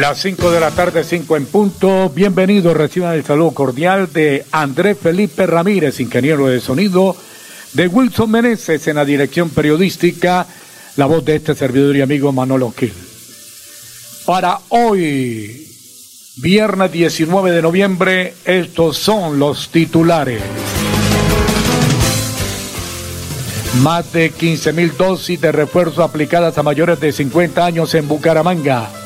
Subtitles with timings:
[0.00, 2.08] Las 5 de la tarde, 5 en punto.
[2.08, 7.14] Bienvenidos, reciban el saludo cordial de Andrés Felipe Ramírez, ingeniero de sonido,
[7.74, 10.46] de Wilson Meneses en la dirección periodística,
[10.96, 12.94] la voz de este servidor y amigo Manolo Gil.
[14.24, 15.68] Para hoy,
[16.36, 20.40] viernes 19 de noviembre, estos son los titulares.
[23.82, 29.01] Más de 15 mil dosis de refuerzo aplicadas a mayores de 50 años en Bucaramanga.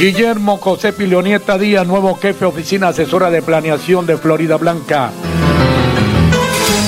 [0.00, 5.10] Guillermo José Pilonieta Díaz, nuevo jefe oficina asesora de planeación de Florida Blanca.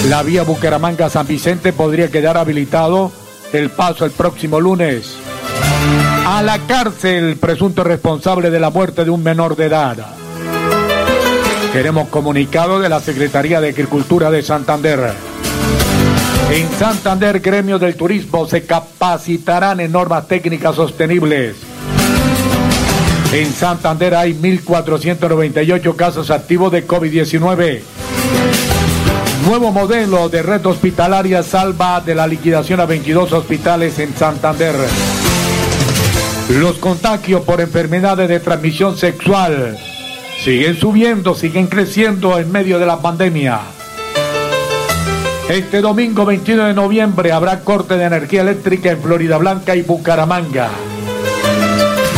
[0.08, 3.12] La vía Bucaramanga-San Vicente podría quedar habilitado
[3.52, 5.14] el paso el próximo lunes.
[6.24, 9.98] A la cárcel, presunto responsable de la muerte de un menor de edad.
[11.70, 15.12] Queremos comunicado de la Secretaría de Agricultura de Santander.
[16.50, 21.56] En Santander, gremios del turismo se capacitarán en normas técnicas sostenibles.
[23.32, 27.80] En Santander hay 1.498 casos activos de COVID-19.
[29.46, 34.74] Nuevo modelo de red hospitalaria salva de la liquidación a 22 hospitales en Santander.
[36.50, 39.78] Los contagios por enfermedades de transmisión sexual
[40.44, 43.60] siguen subiendo, siguen creciendo en medio de la pandemia.
[45.48, 50.70] Este domingo 21 de noviembre habrá corte de energía eléctrica en Florida Blanca y Bucaramanga.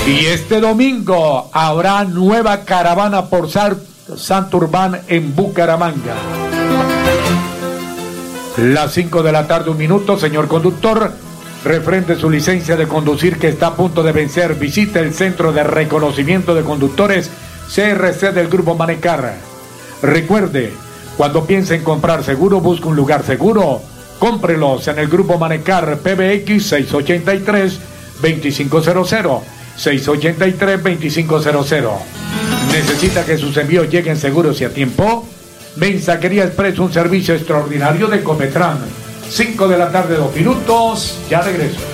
[0.07, 6.15] Y este domingo habrá nueva caravana por Santurbán en Bucaramanga.
[8.59, 11.11] Las 5 de la tarde, un minuto, señor conductor.
[11.65, 14.57] Refrende su licencia de conducir que está a punto de vencer.
[14.57, 17.31] Visite el Centro de Reconocimiento de Conductores
[17.75, 19.37] CRC del Grupo Manecar.
[20.03, 20.75] Recuerde,
[21.17, 23.81] cuando piense en comprar seguro, busque un lugar seguro.
[24.19, 27.81] Cómprelos en el Grupo Manecar PBX 683
[28.21, 31.91] 2500 683-2500.
[32.73, 35.29] ¿Necesita que sus envíos lleguen seguros y a tiempo?
[35.77, 38.79] Mensajería Express, un servicio extraordinario de Cometran.
[39.29, 41.19] 5 de la tarde, 2 minutos.
[41.29, 41.94] Ya regreso.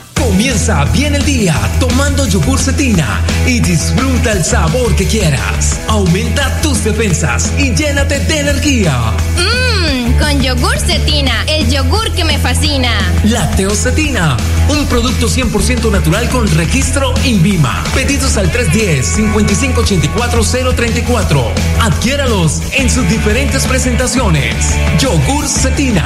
[0.21, 5.79] Comienza bien el día tomando yogur cetina y disfruta el sabor que quieras.
[5.87, 9.13] Aumenta tus defensas y llénate de energía.
[9.37, 12.91] Mmm, con yogur cetina, el yogur que me fascina.
[13.23, 14.37] Lacteocetina,
[14.69, 17.83] un producto 100% natural con registro INVIMA.
[17.95, 21.51] Pedidos al 310-5584-034.
[21.81, 24.75] Adquiéralos en sus diferentes presentaciones.
[24.99, 26.05] Yogur cetina.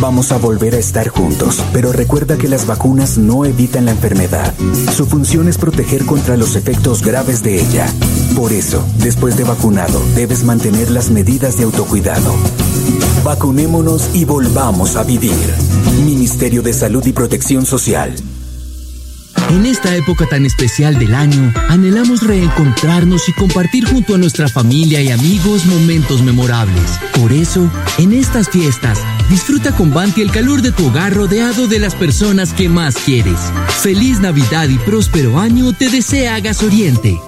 [0.00, 4.54] Vamos a volver a estar juntos, pero recuerda que las vacunas no evitan la enfermedad.
[4.94, 7.86] Su función es proteger contra los efectos graves de ella.
[8.34, 12.34] Por eso, después de vacunado, debes mantener las medidas de autocuidado.
[13.24, 15.54] Vacunémonos y volvamos a vivir.
[16.04, 18.14] Ministerio de Salud y Protección Social.
[19.50, 25.00] En esta época tan especial del año, anhelamos reencontrarnos y compartir junto a nuestra familia
[25.00, 26.98] y amigos momentos memorables.
[27.20, 31.78] Por eso, en estas fiestas, disfruta con Banti el calor de tu hogar rodeado de
[31.78, 33.38] las personas que más quieres.
[33.82, 37.18] Feliz Navidad y próspero año te desea Gas Oriente.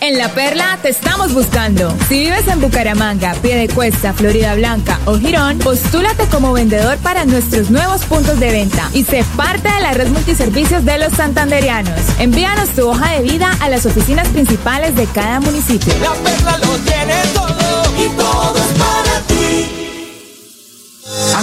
[0.00, 1.96] En La Perla te estamos buscando.
[2.08, 8.02] Si vives en Bucaramanga, Piedecuesta, Florida Blanca o Girón, postúlate como vendedor para nuestros nuevos
[8.04, 11.98] puntos de venta y sé parte de la red multiservicios de los santanderianos.
[12.18, 15.92] Envíanos tu hoja de vida a las oficinas principales de cada municipio.
[16.00, 18.95] La Perla lo tiene todo y todo es.
[21.36, 21.42] A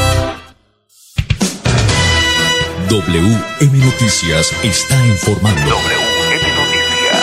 [2.91, 5.61] WM Noticias está informando.
[5.61, 7.21] WM Noticias.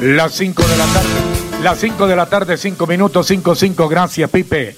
[0.00, 1.62] Las 5 de la tarde.
[1.62, 3.88] Las 5 de la tarde, 5 minutos, 5, 5.
[3.88, 4.76] Gracias, Pipe.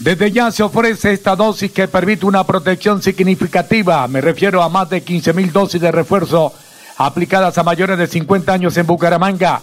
[0.00, 4.08] Desde ya se ofrece esta dosis que permite una protección significativa.
[4.08, 6.52] Me refiero a más de 15 mil dosis de refuerzo
[6.96, 9.62] aplicadas a mayores de 50 años en Bucaramanga.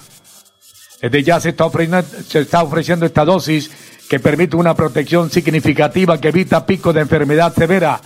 [1.01, 3.71] Desde ya se está, ofreciendo, se está ofreciendo esta dosis
[4.07, 7.99] que permite una protección significativa que evita pico de enfermedad severa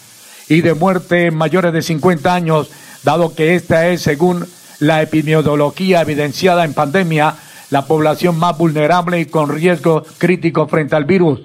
[0.50, 2.69] y de muerte en mayores de 50 años,
[3.03, 4.45] dado que esta es, según
[4.80, 7.36] la epidemiología evidenciada en pandemia,
[7.69, 11.42] la población más vulnerable y con riesgo crítico frente al virus.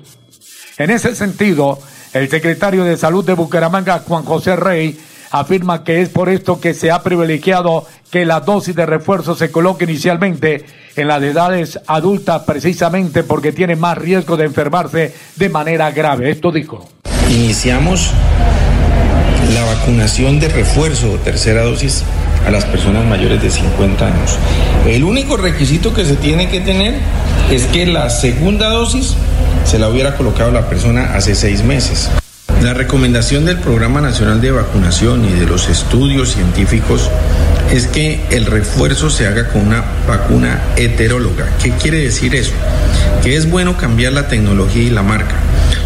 [0.79, 1.79] En ese sentido,
[2.12, 4.99] el secretario de Salud de Bucaramanga, Juan José Rey,
[5.31, 9.50] afirma que es por esto que se ha privilegiado que la dosis de refuerzo se
[9.50, 10.64] coloque inicialmente
[10.97, 16.31] en las edades adultas precisamente porque tiene más riesgo de enfermarse de manera grave.
[16.31, 16.88] Esto dijo.
[17.29, 18.12] Iniciamos
[19.55, 22.05] la vacunación de refuerzo o tercera dosis
[22.47, 24.38] a las personas mayores de 50 años.
[24.87, 26.94] El único requisito que se tiene que tener
[27.50, 29.14] es que la segunda dosis
[29.64, 32.11] se la hubiera colocado la persona hace seis meses.
[32.62, 37.11] La recomendación del Programa Nacional de Vacunación y de los estudios científicos
[37.71, 41.49] es que el refuerzo se haga con una vacuna heteróloga.
[41.63, 42.53] ¿Qué quiere decir eso?
[43.23, 45.37] Que es bueno cambiar la tecnología y la marca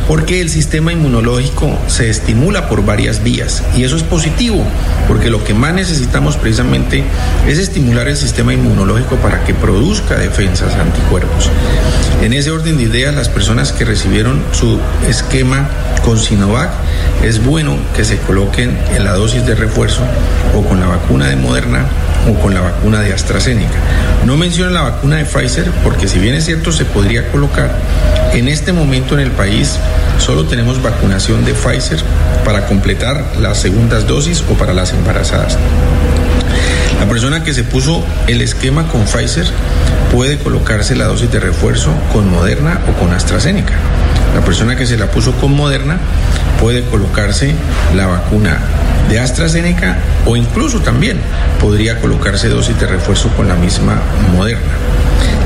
[0.07, 4.65] porque el sistema inmunológico se estimula por varias vías y eso es positivo,
[5.09, 7.05] porque lo que más necesitamos precisamente
[7.49, 11.51] es estimular el sistema inmunológico para que produzca defensas anticuerpos.
[12.23, 14.79] En ese orden de ideas, las personas que recibieron su
[15.09, 15.69] esquema
[16.05, 16.71] con Sinovac,
[17.25, 20.03] es bueno que se coloquen en la dosis de refuerzo
[20.55, 21.87] o con la vacuna de Moderna
[22.29, 23.79] o con la vacuna de AstraZeneca.
[24.27, 27.75] No menciono la vacuna de Pfizer porque si bien es cierto se podría colocar,
[28.35, 29.79] en este momento en el país
[30.19, 32.01] solo tenemos vacunación de Pfizer
[32.45, 35.59] para completar las segundas dosis o para las embarazadas.
[37.01, 39.47] La persona que se puso el esquema con Pfizer
[40.13, 43.75] puede colocarse la dosis de refuerzo con Moderna o con AstraZeneca.
[44.35, 45.99] La persona que se la puso con Moderna
[46.61, 47.55] puede colocarse
[47.95, 48.59] la vacuna
[49.09, 49.97] de AstraZeneca
[50.27, 51.21] o incluso también
[51.61, 54.01] podría colocarse dosis de refuerzo con la misma
[54.35, 54.73] Moderna.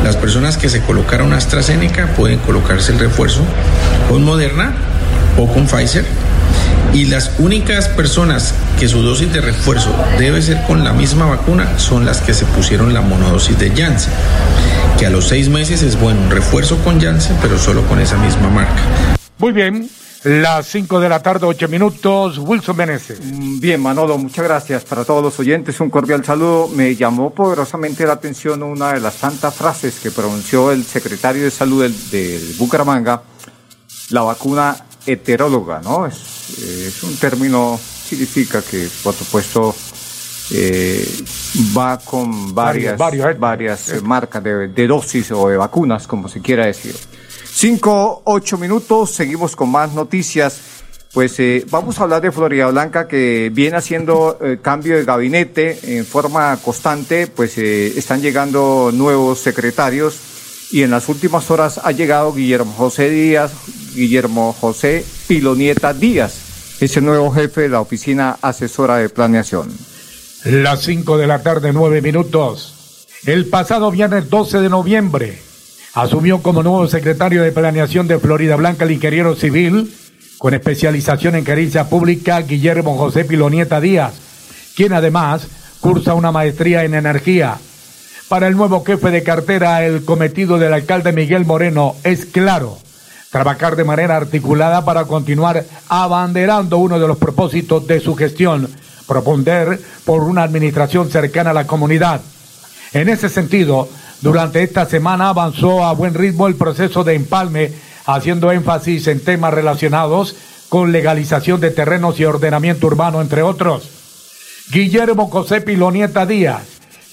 [0.04, 3.42] Las personas que se colocaron AstraZeneca pueden colocarse el refuerzo
[4.08, 4.72] con Moderna
[5.36, 6.04] o con Pfizer.
[6.94, 11.78] Y las únicas personas que su dosis de refuerzo debe ser con la misma vacuna
[11.78, 14.12] son las que se pusieron la monodosis de Janssen,
[14.98, 18.16] que a los seis meses es bueno un refuerzo con Janssen, pero solo con esa
[18.16, 18.82] misma marca.
[19.38, 19.88] Muy bien,
[20.24, 22.38] las 5 de la tarde, 8 minutos.
[22.38, 23.20] Wilson Meneses.
[23.60, 25.78] Bien, Manolo, muchas gracias para todos los oyentes.
[25.80, 26.66] Un cordial saludo.
[26.68, 31.52] Me llamó poderosamente la atención una de las tantas frases que pronunció el secretario de
[31.52, 33.22] Salud del, del Bucaramanga,
[34.10, 36.06] la vacuna heteróloga, ¿no?
[36.06, 39.74] Es, es un término, significa que, por supuesto,
[40.52, 41.06] eh,
[41.76, 46.40] va con varias, Varios, varias eh, marcas de, de dosis o de vacunas, como se
[46.40, 46.94] quiera decir.
[47.44, 50.60] Cinco, ocho minutos, seguimos con más noticias.
[51.12, 55.96] Pues eh, vamos a hablar de Florida Blanca que viene haciendo eh, cambio de gabinete
[55.96, 60.20] en forma constante, pues eh, están llegando nuevos secretarios
[60.70, 63.52] y en las últimas horas ha llegado Guillermo José Díaz,
[63.94, 69.68] Guillermo José Pilonieta Díaz, ese nuevo jefe de la oficina asesora de planeación.
[70.44, 73.06] Las 5 de la tarde, 9 minutos.
[73.26, 75.36] El pasado viernes 12 de noviembre
[75.94, 79.92] asumió como nuevo secretario de Planeación de Florida Blanca el ingeniero civil
[80.38, 84.14] con especialización en gerencia pública Guillermo José Pilonieta Díaz,
[84.76, 85.48] quien además
[85.80, 87.58] cursa una maestría en energía.
[88.28, 92.78] Para el nuevo jefe de cartera, el cometido del alcalde Miguel Moreno es claro,
[93.32, 98.68] trabajar de manera articulada para continuar abanderando uno de los propósitos de su gestión,
[99.08, 102.20] proponder por una administración cercana a la comunidad.
[102.92, 103.88] En ese sentido,
[104.20, 107.72] durante esta semana avanzó a buen ritmo el proceso de empalme,
[108.06, 110.36] haciendo énfasis en temas relacionados
[110.68, 113.88] con legalización de terrenos y ordenamiento urbano, entre otros.
[114.70, 116.62] Guillermo José Pilonieta Díaz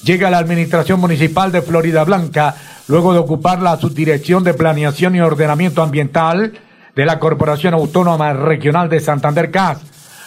[0.03, 2.55] llega a la Administración Municipal de Florida Blanca
[2.87, 6.53] luego de ocupar la subdirección de Planeación y Ordenamiento Ambiental
[6.95, 9.79] de la Corporación Autónoma Regional de Santander CAS,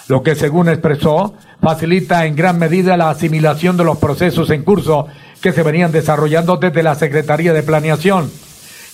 [0.09, 5.07] lo que según expresó facilita en gran medida la asimilación de los procesos en curso
[5.41, 8.31] que se venían desarrollando desde la Secretaría de Planeación.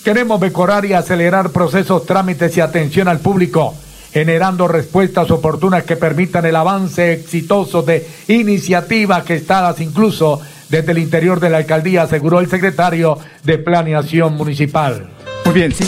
[0.05, 3.75] Queremos mejorar y acelerar procesos, trámites y atención al público,
[4.13, 11.41] generando respuestas oportunas que permitan el avance exitoso de iniciativas gestadas incluso desde el interior
[11.41, 15.09] de la alcaldía, aseguró el secretario de Planeación Municipal.
[15.45, 15.85] Muy bien, sí.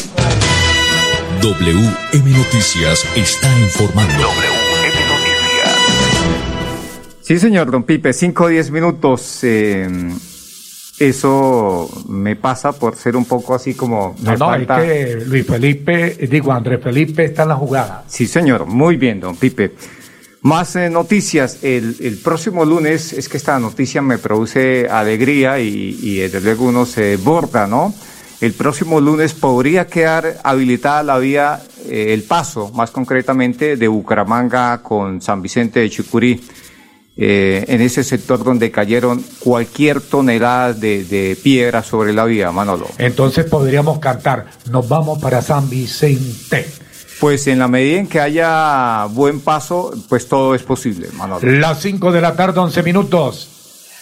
[1.42, 4.26] WM Noticias está informando.
[7.26, 9.40] Sí, señor Don Pipe, cinco o diez minutos.
[9.42, 9.88] Eh,
[11.00, 14.14] eso me pasa por ser un poco así como...
[14.23, 18.04] No, no, falta- es que Luis Felipe, digo, Andrés Felipe está en la jugada.
[18.06, 19.75] Sí, señor, muy bien, don Pipe.
[20.42, 21.64] Más eh, noticias.
[21.64, 26.66] El, el próximo lunes es que esta noticia me produce alegría y, y desde luego
[26.66, 27.92] uno se borda, ¿no?
[28.40, 34.80] El próximo lunes podría quedar habilitada la vía, eh, el paso, más concretamente, de Bucaramanga
[34.80, 36.40] con San Vicente de Chucurí.
[37.18, 42.88] Eh, en ese sector donde cayeron cualquier tonelada de, de piedra sobre la vía, Manolo.
[42.99, 46.66] Entonces podríamos cantar, nos vamos para San Vicente.
[47.18, 51.50] Pues en la medida en que haya buen paso, pues todo es posible, Manolo.
[51.50, 53.49] Las 5 de la tarde, 11 minutos.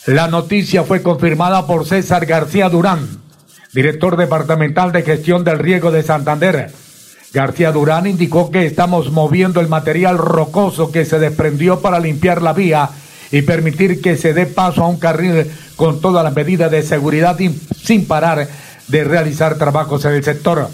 [0.06, 3.22] La noticia fue confirmada por César García Durán,
[3.72, 6.72] director departamental de gestión del riego de Santander.
[7.32, 12.52] García Durán indicó que estamos moviendo el material rocoso que se desprendió para limpiar la
[12.52, 12.90] vía
[13.34, 17.36] y permitir que se dé paso a un carril con todas las medidas de seguridad
[17.40, 17.50] y
[17.82, 18.46] sin parar
[18.86, 20.68] de realizar trabajos en el sector.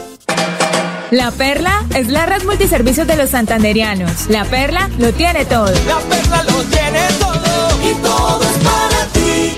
[1.11, 4.29] La Perla es la red multiservicios de los santanderianos.
[4.29, 5.65] La Perla lo tiene todo.
[5.65, 9.51] La perla lo tiene todo y todo es para ti.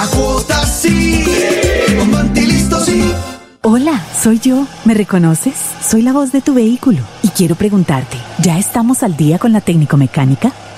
[0.00, 1.26] A cuotas sí,
[1.98, 3.12] con sí.
[3.60, 4.66] Hola, soy yo.
[4.86, 5.56] ¿Me reconoces?
[5.86, 9.60] Soy la voz de tu vehículo y quiero preguntarte, ¿ya estamos al día con la
[9.60, 10.52] técnico mecánica?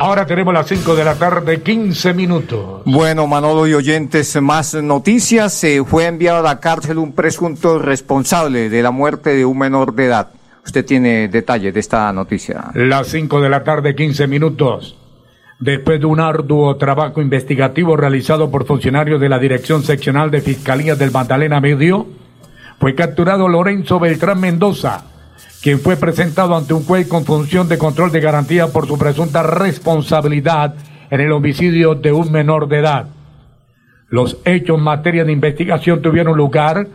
[0.00, 2.80] Ahora tenemos las 5 de la tarde, 15 minutos.
[2.86, 5.52] Bueno, Manolo y oyentes, más noticias.
[5.52, 9.94] Se fue enviado a la cárcel un presunto responsable de la muerte de un menor
[9.94, 10.30] de edad.
[10.64, 12.70] Usted tiene detalles de esta noticia.
[12.72, 14.96] Las 5 de la tarde, 15 minutos.
[15.58, 20.94] Después de un arduo trabajo investigativo realizado por funcionarios de la Dirección Seccional de Fiscalía
[20.94, 22.06] del Magdalena Medio,
[22.78, 25.04] fue capturado Lorenzo Beltrán Mendoza,
[25.62, 29.42] quien fue presentado ante un juez con función de control de garantía por su presunta
[29.42, 30.74] responsabilidad
[31.10, 33.06] en el homicidio de un menor de edad.
[34.08, 36.88] Los hechos en materia de investigación tuvieron lugar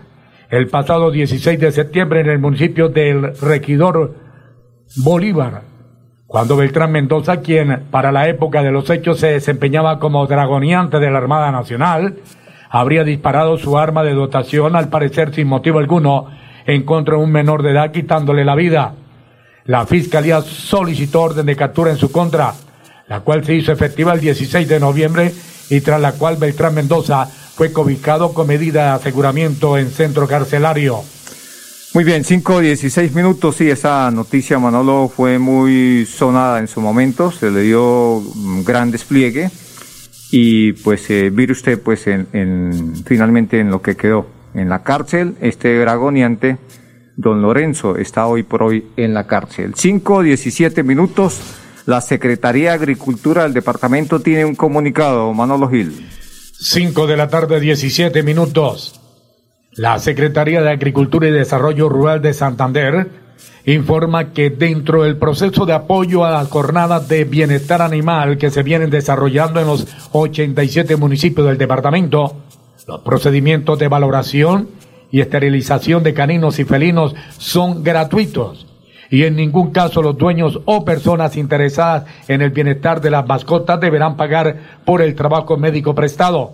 [0.50, 4.16] el pasado 16 de septiembre en el municipio del Regidor
[4.98, 5.64] Bolívar,
[6.28, 11.12] cuando Beltrán Mendoza, quien para la época de los hechos se desempeñaba como dragoniante de
[11.12, 12.16] la Armada Nacional,
[12.70, 16.28] habría disparado su arma de dotación, al parecer sin motivo alguno,
[16.66, 18.94] en contra de un menor de edad, quitándole la vida.
[19.66, 22.54] La Fiscalía solicitó orden de captura en su contra,
[23.08, 25.34] la cual se hizo efectiva el 16 de noviembre
[25.70, 31.02] y tras la cual Beltrán Mendoza fue cobijado con medida de aseguramiento en centro carcelario.
[31.94, 33.56] Muy bien, 5 16 minutos.
[33.56, 37.32] Sí, esa noticia, Manolo, fue muy sonada en su momento.
[37.32, 39.50] Se le dio un gran despliegue.
[40.30, 44.28] Y pues, eh, mire usted, pues, en- finalmente en lo que quedó.
[44.56, 46.58] En la cárcel, este dragoniante,
[47.18, 49.74] don Lorenzo, está hoy por hoy en la cárcel.
[49.76, 51.42] 5 17 minutos.
[51.86, 56.08] La Secretaría de Agricultura del departamento tiene un comunicado, Manolo Gil.
[56.58, 59.02] 5 de la tarde, 17 minutos.
[59.74, 63.10] La Secretaría de Agricultura y Desarrollo Rural de Santander
[63.66, 68.64] informa que dentro del proceso de apoyo a las jornadas de bienestar animal que se
[68.64, 72.45] vienen desarrollando en los 87 municipios del departamento,
[72.88, 74.70] los procedimientos de valoración
[75.12, 78.68] y esterilización de caninos y felinos son gratuitos
[79.10, 83.80] y en ningún caso los dueños o personas interesadas en el bienestar de las mascotas
[83.80, 86.54] deberán pagar por el trabajo médico prestado.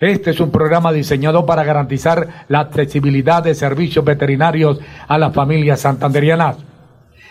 [0.00, 4.78] Este es un programa diseñado para garantizar la accesibilidad de servicios veterinarios
[5.08, 6.56] a las familias santanderianas.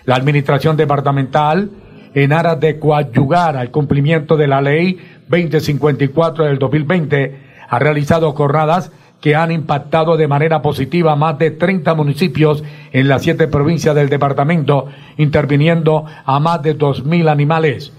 [0.06, 1.70] La Administración Departamental,
[2.14, 8.92] en aras de coadyugar al cumplimiento de la Ley 2054 del 2020, ha realizado jornadas
[9.22, 14.10] que han impactado de manera positiva más de 30 municipios en las siete provincias del
[14.10, 17.92] departamento, interviniendo a más de 2.000 animales.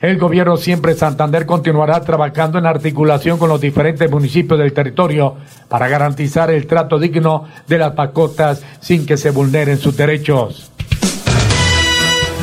[0.00, 5.36] El gobierno siempre Santander continuará trabajando en articulación con los diferentes municipios del territorio
[5.68, 10.72] para garantizar el trato digno de las mascotas sin que se vulneren sus derechos.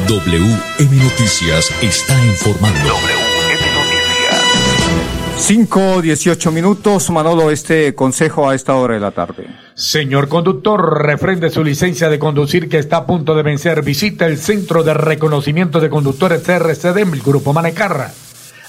[0.08, 3.18] WM Noticias está informando.
[5.39, 9.47] 5 18 minutos, Manolo, este consejo a esta hora de la tarde.
[9.73, 13.82] Señor conductor, refrende su licencia de conducir que está a punto de vencer.
[13.82, 18.12] Visita el Centro de Reconocimiento de Conductores CRC del Grupo Manecarra.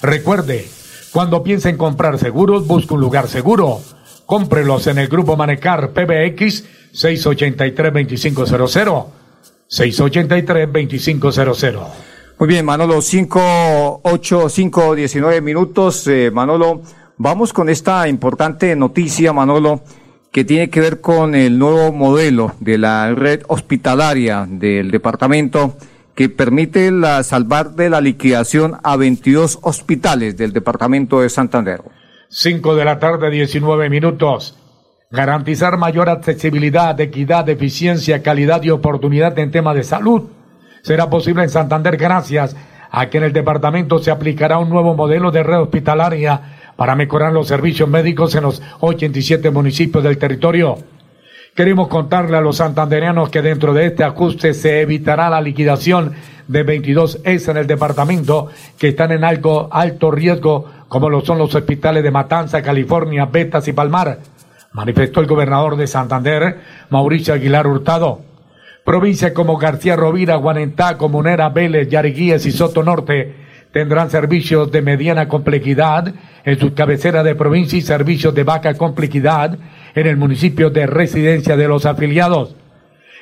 [0.00, 0.68] Recuerde,
[1.10, 3.80] cuando piense en comprar seguros, busque un lugar seguro.
[4.24, 9.06] Cómprelos en el Grupo Manecar PBX 683-2500.
[9.68, 12.09] 683-2500.
[12.40, 16.06] Muy bien, Manolo, 5, 8, 5, 19 minutos.
[16.06, 16.80] Eh, Manolo,
[17.18, 19.82] vamos con esta importante noticia, Manolo,
[20.32, 25.76] que tiene que ver con el nuevo modelo de la red hospitalaria del departamento
[26.14, 31.82] que permite la salvar de la liquidación a 22 hospitales del departamento de Santander.
[32.30, 34.56] 5 de la tarde, 19 minutos.
[35.10, 40.30] Garantizar mayor accesibilidad, equidad, eficiencia, calidad y oportunidad en temas de salud
[40.82, 42.56] será posible en Santander gracias
[42.90, 46.40] a que en el departamento se aplicará un nuevo modelo de red hospitalaria
[46.76, 50.78] para mejorar los servicios médicos en los 87 municipios del territorio.
[51.54, 56.14] Queremos contarle a los santandereanos que dentro de este ajuste se evitará la liquidación
[56.48, 61.38] de 22 S en el departamento que están en algo alto riesgo, como lo son
[61.38, 64.18] los hospitales de Matanza, California, Betas y Palmar,
[64.72, 68.29] manifestó el gobernador de Santander, Mauricio Aguilar Hurtado.
[68.84, 73.34] Provincias como García Rovira, Guanentá, Comunera, Vélez, Yariguíes y Soto Norte
[73.72, 76.12] tendrán servicios de mediana complejidad
[76.44, 79.56] en sus cabeceras de provincia y servicios de baja complejidad
[79.94, 82.56] en el municipio de residencia de los afiliados.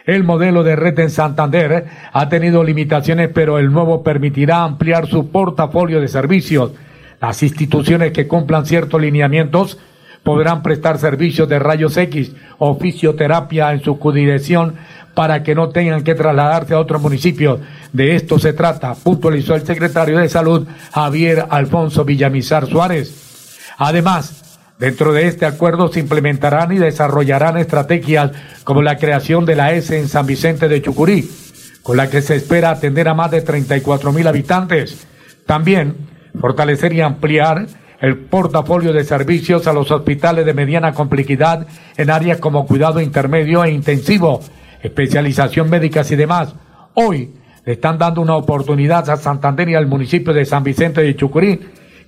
[0.07, 5.31] El modelo de red en Santander ha tenido limitaciones, pero el nuevo permitirá ampliar su
[5.31, 6.73] portafolio de servicios.
[7.21, 9.79] Las instituciones que cumplan ciertos lineamientos
[10.23, 14.77] podrán prestar servicios de rayos X o fisioterapia en su jurisdicción
[15.18, 17.59] para que no tengan que trasladarse a otros municipios.
[17.92, 23.59] De esto se trata, puntualizó el secretario de Salud Javier Alfonso Villamizar Suárez.
[23.78, 24.44] Además,
[24.78, 28.31] Dentro de este acuerdo se implementarán y desarrollarán estrategias
[28.62, 31.28] como la creación de la S en San Vicente de Chucurí,
[31.83, 35.04] con la que se espera atender a más de 34 mil habitantes.
[35.46, 35.96] También
[36.40, 37.66] fortalecer y ampliar
[38.00, 43.64] el portafolio de servicios a los hospitales de mediana complejidad en áreas como cuidado intermedio
[43.64, 44.44] e intensivo,
[44.82, 46.54] especialización médicas y demás.
[46.94, 47.30] Hoy
[47.64, 51.60] le están dando una oportunidad a Santander y al municipio de San Vicente de Chucurí,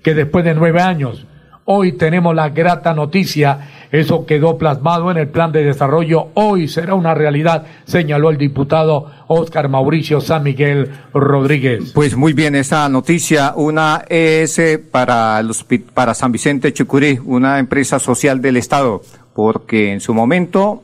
[0.03, 1.27] que después de nueve años
[1.73, 6.95] Hoy tenemos la grata noticia, eso quedó plasmado en el plan de desarrollo, hoy será
[6.95, 11.93] una realidad, señaló el diputado Oscar Mauricio San Miguel Rodríguez.
[11.95, 18.01] Pues muy bien, esa noticia, una es para, los, para San Vicente Chucurí, una empresa
[18.01, 19.03] social del Estado,
[19.33, 20.83] porque en su momento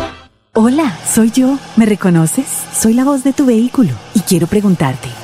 [0.53, 1.57] Hola, soy yo.
[1.77, 2.45] ¿Me reconoces?
[2.77, 5.07] Soy la voz de tu vehículo y quiero preguntarte,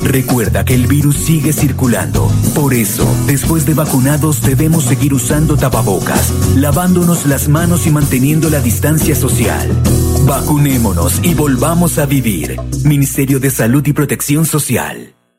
[0.00, 2.30] Recuerda que el virus sigue circulando.
[2.54, 8.60] Por eso, después de vacunados debemos seguir usando tapabocas, lavándonos las manos y manteniendo la
[8.60, 9.68] distancia social.
[10.24, 12.56] Vacunémonos y volvamos a vivir.
[12.84, 15.15] Ministerio de Salud y Protección Social.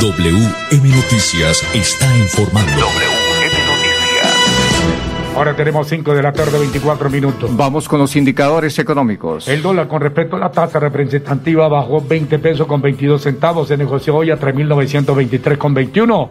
[0.00, 2.70] WM Noticias está informando.
[2.70, 4.36] WM Noticias.
[5.34, 7.56] Ahora tenemos 5 de la tarde, 24 minutos.
[7.56, 9.48] Vamos con los indicadores económicos.
[9.48, 13.66] El dólar con respecto a la tasa representativa bajó 20 pesos con 22 centavos.
[13.66, 16.30] Se negoció hoy a 3.923 con 21.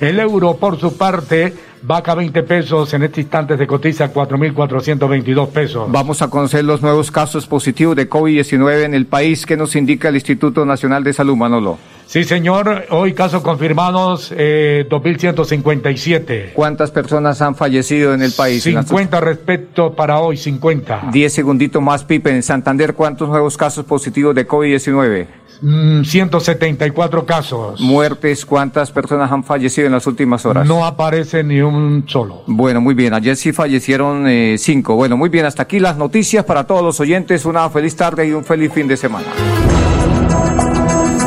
[0.00, 1.52] El euro, por su parte,
[1.82, 5.90] vaca 20 pesos, en este instante se cotiza 4.422 pesos.
[5.90, 10.08] Vamos a conocer los nuevos casos positivos de COVID-19 en el país que nos indica
[10.08, 11.78] el Instituto Nacional de Salud, Manolo.
[12.08, 12.86] Sí, señor.
[12.88, 16.52] Hoy casos confirmados, eh, 2.157.
[16.54, 18.62] ¿Cuántas personas han fallecido en el país?
[18.62, 21.10] 50 respecto para hoy, 50.
[21.12, 22.30] 10 segunditos más, Pipe.
[22.30, 25.26] En Santander, ¿cuántos nuevos casos positivos de COVID-19?
[25.60, 27.80] 174 mm, casos.
[27.80, 30.66] Muertes, ¿cuántas personas han fallecido en las últimas horas?
[30.66, 31.67] No aparece ni un
[32.06, 32.42] solo.
[32.46, 33.14] Bueno, muy bien.
[33.14, 34.94] Ayer sí fallecieron eh, cinco.
[34.94, 35.46] Bueno, muy bien.
[35.46, 37.44] Hasta aquí las noticias para todos los oyentes.
[37.44, 39.26] Una feliz tarde y un feliz fin de semana.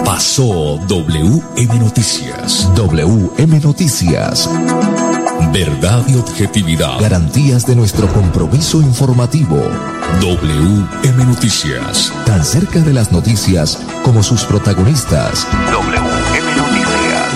[0.06, 2.70] Pasó WM Noticias.
[2.76, 4.50] WM Noticias.
[5.52, 7.00] Verdad y objetividad.
[7.00, 9.58] Garantías de nuestro compromiso informativo.
[10.22, 12.14] WM Noticias.
[12.26, 15.48] Tan cerca de las noticias como sus protagonistas.
[15.72, 16.11] WM Noticias.